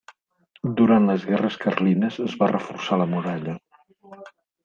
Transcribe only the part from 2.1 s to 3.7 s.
es va reforçar la muralla.